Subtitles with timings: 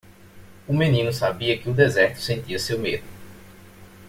[0.67, 3.03] O menino sabia que o deserto sentia seu medo.